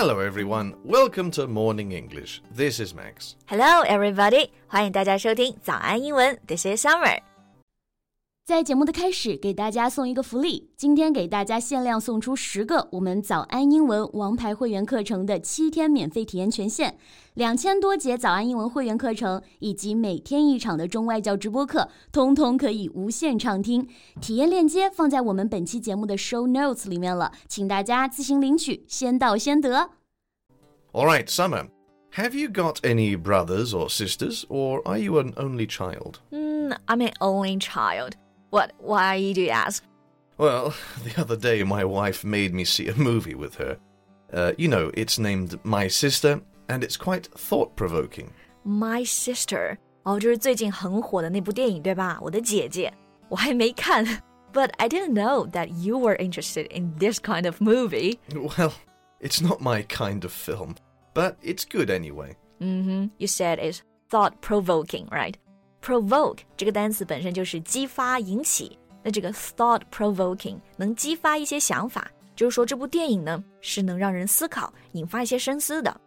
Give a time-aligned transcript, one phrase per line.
[0.00, 0.74] Hello, everyone.
[0.84, 2.42] Welcome to Morning English.
[2.50, 3.36] This is Max.
[3.46, 4.50] Hello, everybody.
[4.66, 6.36] 欢迎大家收听早安英文。
[6.46, 7.20] This is Summer.
[8.50, 10.70] 在节目的开始，给大家送一个福利。
[10.76, 16.94] 今天给大家限量送出十个我们早安英文王牌会员课程的七天免费体验权限，
[17.34, 23.88] 两千多节早安英文会员课程以及每天一场的中外教直播课，通通可以无限畅听。
[24.20, 29.90] 体验链接放在我们本期节目的 show notes 里面了，请大家自行领取，先到先得。
[30.92, 31.66] All right, Summer.
[32.12, 36.20] Have you got any brothers or sisters, or are you an only child?
[36.30, 38.12] Mm, I'm an only child.
[38.50, 38.72] What?
[38.78, 39.82] Why do you ask?
[40.38, 43.78] Well, the other day my wife made me see a movie with her.
[44.32, 48.32] Uh, you know, it's named My Sister, and it's quite thought provoking.
[48.64, 52.18] My Sister，哦，就是最近很火的那部电影，对吧？
[52.20, 52.92] 我的姐姐，
[53.28, 54.04] 我还没看，
[54.52, 58.18] but I didn't know that you were interested in this kind of movie.
[58.34, 58.72] Well,
[59.20, 60.76] it's not my kind of film,
[61.14, 62.36] but it's good anyway.
[62.60, 63.10] Mm-hmm.
[63.18, 65.36] You said it's thought provoking, right?
[65.82, 68.78] provoke 这个单词本身就是激发、引起。
[69.02, 76.00] 那这个 thought provoking 能激发一些想法，就是说这部电影呢是能让人思考、引发一些深思的。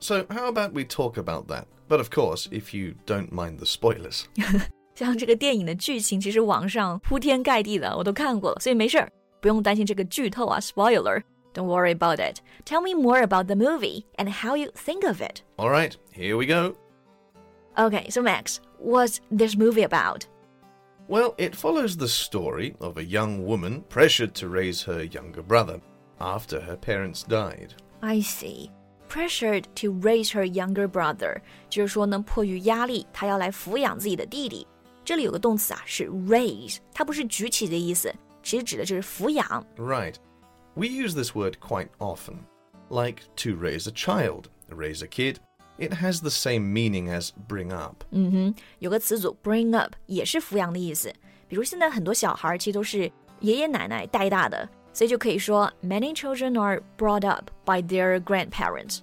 [0.00, 1.64] So how about we talk about that?
[1.88, 4.24] But of course, if you don't mind the spoilers.
[4.94, 12.40] 像这个电影的剧情，其实网上铺天盖地的，我都看过了，所以没事儿，不用担心这个剧透啊，spoiler。Don't worry about it.
[12.64, 15.40] Tell me more about the movie and how you think of it.
[15.56, 16.74] All right, here we go.
[17.76, 20.26] Okay, so Max, what's this movie about?
[21.08, 25.80] Well, it follows the story of a young woman pressured to raise her younger brother
[26.18, 27.74] after her parents died.
[28.00, 28.70] I see.
[29.08, 34.66] Pressured to raise her younger brother，就是说呢，迫于压力，她要来抚养自己的弟弟。
[35.04, 39.66] 这里有个动词啊，是 raise，它不是举起的意思，其实指的就是抚养。
[39.76, 40.14] Right.
[40.74, 42.38] We use this word quite often,
[42.88, 45.36] like to raise a child, raise a kid,
[45.78, 48.04] it has the same meaning as bring up.
[48.10, 51.12] 嗯哼，有个词组 bring up 也是抚养的意思。
[51.48, 53.10] 比如现在很多小孩其实都是
[53.40, 59.00] 爷爷奶奶带大的，所以就可以说 many children are brought up by their grandparents.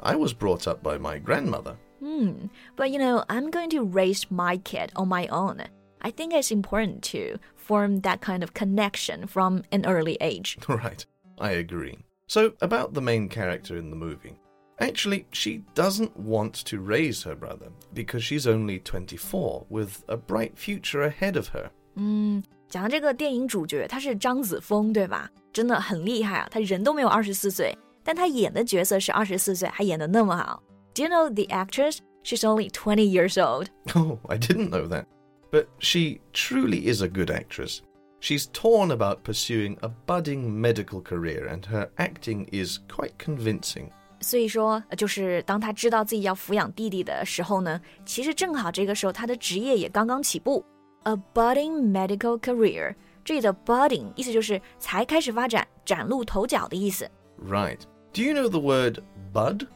[0.00, 1.76] I was brought up by my grandmother.
[2.00, 5.64] Hmm, but you know, I'm going to raise my kid on my own.
[6.00, 10.58] I think it's important to form that kind of connection from an early age.
[10.68, 11.04] Right,
[11.38, 11.98] I agree.
[12.28, 14.36] So, about the main character in the movie.
[14.80, 20.56] Actually, she doesn't want to raise her brother because she's only 24 with a bright
[20.56, 21.70] future ahead of her.
[21.94, 25.30] 嗯，讲这个电影主角他是张子枫，对吧？
[25.52, 26.48] 真的很厉害啊！
[26.50, 30.62] 他人都没有二十四岁，但他演的角色是二十四岁，还演的那么好。
[30.94, 32.00] Do you know the actress?
[32.22, 33.68] She's only 20 years old.
[33.94, 35.06] Oh, I didn't know that.
[35.50, 37.80] But she truly is a good actress.
[38.20, 43.90] She's torn about pursuing a budding medical career, and her acting is quite convincing.
[44.20, 50.64] 所以说，就是当他知道自己要抚养弟弟的时候呢，其实正好这个时候他的职业也刚刚起步，
[51.02, 52.94] a budding medical career。
[53.24, 57.10] 这里的 budding 意思就是才开始发展、崭露头角的意思。
[57.42, 57.80] Right.
[58.12, 59.00] Do you know the word
[59.34, 59.66] bud?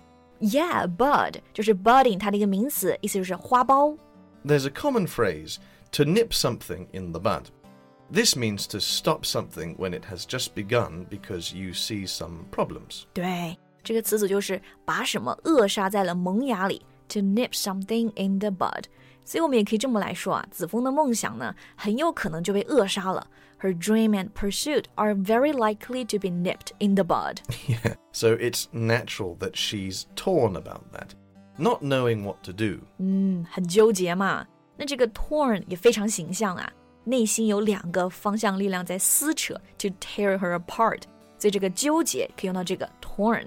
[0.41, 3.99] Yeah, bud 就是 budding 它的一个名词，意思就是花苞。
[4.47, 5.57] There's a common phrase
[5.93, 7.47] to nip something in the bud.
[8.11, 13.03] This means to stop something when it has just begun because you see some problems.
[13.13, 13.59] 对。
[13.85, 18.85] 这个词组就是把什么扼杀在了萌芽里，to nip something in the bud。
[19.25, 23.27] 所以我们也可以这么来说啊，子枫的梦想呢，很有可能就被扼杀了。
[23.61, 27.41] Her dream and pursuit are very likely to be nipped in the bud.
[27.69, 31.11] Yeah, so it's natural that she's torn about that,
[31.57, 32.81] not knowing what to do.
[32.99, 34.47] 嗯，很纠结嘛。
[34.77, 36.73] 那这个 torn 也非常形象啊，
[37.05, 41.03] 内心有两个方向力量在撕扯，to tear her apart。
[41.39, 43.47] 所以这个纠结可以用到这个 torn。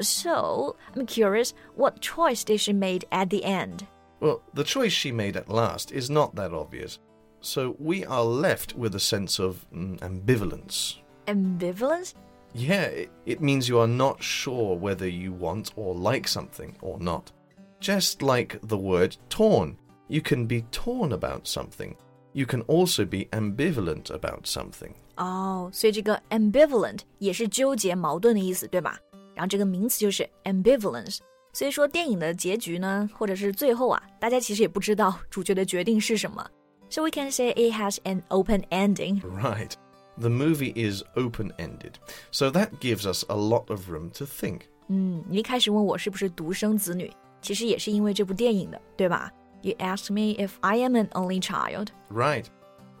[0.00, 3.86] so, I'm curious, what choice did she make at the end?
[4.20, 6.98] Well, the choice she made at last is not that obvious.
[7.40, 10.96] So we are left with a sense of mm, ambivalence.
[11.26, 12.14] Ambivalence?
[12.54, 16.98] Yeah, it, it means you are not sure whether you want or like something or
[16.98, 17.30] not.
[17.78, 19.76] Just like the word torn,
[20.08, 21.94] you can be torn about something.
[22.32, 24.94] You can also be ambivalent about something.
[25.16, 28.98] 哦，所以这个 oh, ambivalent 也是纠结、矛盾的意思，对吧？
[29.34, 31.18] 然后这个名词就是 ambivalence。
[31.52, 36.46] 所以说电影的结局呢，或者是最后啊，大家其实也不知道主角的决定是什么。
[36.90, 39.20] So we can say it has an open ending.
[39.22, 39.72] Right.
[40.18, 41.96] The movie is open-ended,
[42.30, 44.60] so that gives us a lot of room to think.
[44.88, 49.30] 嗯，你一开始问我是不是独生子女，其实也是因为这部电影的，对吧？
[49.60, 51.88] You asked me if I am an only child.
[52.10, 52.46] Right.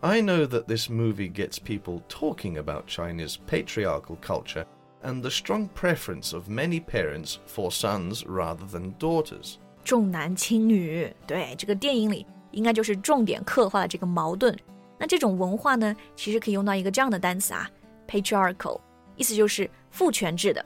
[0.00, 4.66] I know that this movie gets people talking about China's patriarchal culture
[5.02, 9.56] and the strong preference of many parents for sons rather than daughters.
[9.84, 14.56] 重男轻女，对这个电影里应该就是重点刻画了这个矛盾。
[14.98, 17.70] 那这种文化呢，其实可以用到一个这样的单词啊，
[18.08, 18.80] patriarchal，
[19.14, 20.64] 意思就是父权制的。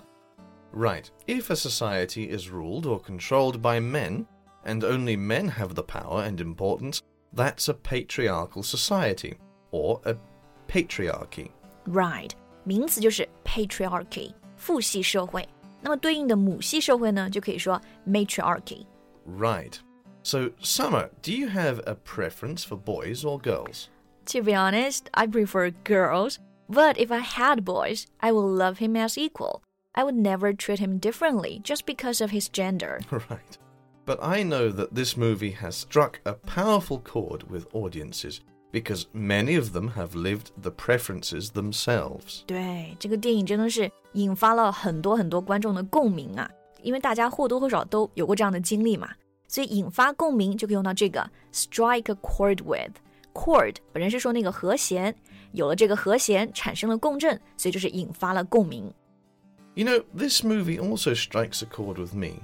[0.73, 1.06] Right.
[1.26, 4.26] If a society is ruled or controlled by men,
[4.64, 7.00] and only men have the power and importance,
[7.35, 9.35] that's a patriarchal society,
[9.73, 10.14] or a
[10.69, 11.50] patriarchy.
[11.87, 12.31] Right，
[12.64, 15.49] 名词就是 patriarchy，父系社会。
[15.81, 18.85] 那么对应的母系社会呢，就可以说 matriarchy。
[19.26, 19.75] Right.
[20.23, 23.87] So, Summer, do you have a preference for boys or girls?
[24.26, 26.38] To be honest, I prefer girls,
[26.69, 29.62] but if I had boys, I would love him as equal.
[29.94, 33.00] I would never treat him differently just because of his gender.
[33.11, 33.58] Right.
[34.05, 38.41] But I know that this movie has struck a powerful chord with audiences
[38.75, 42.43] because many of them have lived the preferences themselves.
[42.47, 46.50] 对，这个电影真的是引发了很多很多观众的共鸣啊，
[46.82, 49.11] 因为大家或多或少都有过这样的经历嘛，
[49.49, 55.14] 所以引发共鸣就可以用到这个 strike a chord with。chord 本身是说那个和弦，
[55.52, 58.93] 有了这个和弦产生了共振，所以就是引发了共鸣。
[59.75, 62.43] You know, this movie also strikes a chord with me.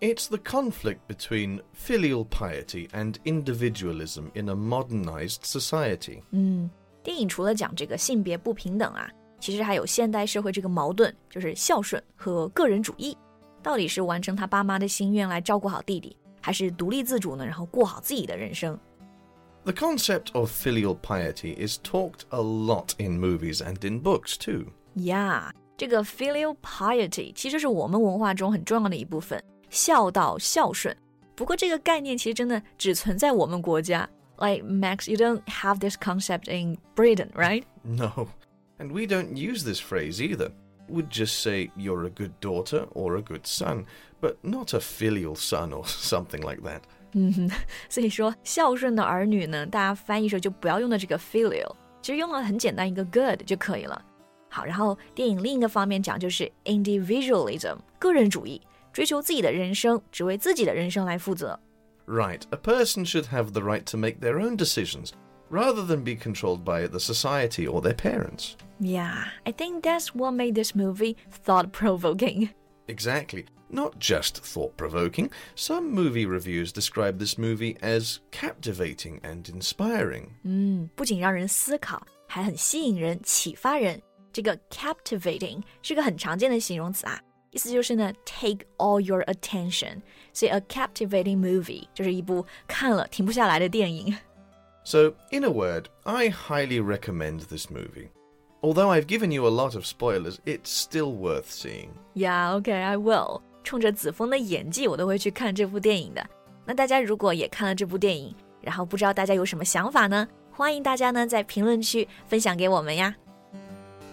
[0.00, 6.22] It's the conflict between filial piety and individualism in a modernized society.
[6.32, 6.68] 嗯，
[7.02, 9.10] 电影除了讲这个性别不平等啊，
[9.40, 13.16] 其实还有现代社会这个矛盾，就是孝顺和个人主义，
[13.62, 17.46] 到底是完成他爸妈的心愿来照顾好弟弟，还是独立自主呢？
[17.46, 18.78] 然后过好自己的人生？
[19.64, 24.66] The concept of filial piety is talked a lot in movies and in books too.
[24.94, 30.96] Yeah，这个 filial piety 其实是我们文化中很重要的一部分， 孝道、孝顺。
[31.34, 34.08] 不过这个概念其实真的只存在我们国家。
[34.38, 37.64] Like Max, you don't have this concept in Britain, right?
[37.82, 38.28] No.
[38.78, 40.50] And we don't use this phrase either.
[40.88, 43.86] We'd just say you're a good daughter or a good son,
[44.20, 46.82] but not a filial son or something like that.
[47.12, 47.50] 嗯哼，
[47.88, 54.04] 所以说孝顺的儿女呢，大家翻译时候就不要用的这个 filial，其实用了很简单一个 good 就可以了。
[54.50, 58.60] 好，然后电影另一个方面讲就是 individualism，个人主义，
[58.92, 61.58] 追求自己的人生，只为自己的人生来负责。
[62.06, 65.10] Right, a person should have the right to make their own decisions
[65.50, 68.54] rather than be controlled by the society or their parents.
[68.78, 72.50] Yeah, I think that's what made this movie thought provoking.
[72.86, 73.46] Exactly.
[73.68, 80.28] Not just thought provoking, some movie reviews describe this movie as captivating and inspiring.
[80.44, 84.00] 嗯，不仅让人思考，还很吸引人、启发人。
[84.32, 87.20] 这个 captivating 是个很常见的形容词啊，
[87.50, 90.00] 意思就是呢，take all your attention。
[90.32, 94.14] 所以 a captivating movie 就是一部看了停不下来的电影。
[94.84, 98.10] So, in a word, I highly recommend this movie.
[98.60, 101.88] Although I've given you a lot of spoilers, it's still worth seeing.
[102.14, 103.40] Yeah, okay, I will.
[103.64, 106.24] 冲着子枫的演技，我都会去看这部电影的。
[106.64, 110.28] 那大家如果也看了这部电影，然后不知道大家有什么想法呢？
[110.52, 113.14] 欢迎大家呢在评论区分享给我们呀。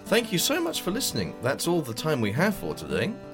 [0.08, 1.34] Thank you so much for listening.
[1.42, 3.12] That's all the time we have for today.